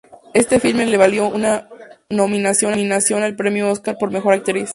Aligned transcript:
Este 0.33 0.59
filme 0.59 0.87
le 0.87 0.97
valió 0.97 1.27
una 1.27 1.69
nominación 2.09 2.73
al 2.73 3.35
premio 3.35 3.69
Oscar 3.69 3.99
por 3.99 4.09
mejor 4.09 4.33
actriz. 4.33 4.69